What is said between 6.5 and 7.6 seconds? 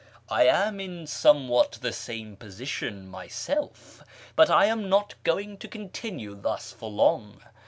for long.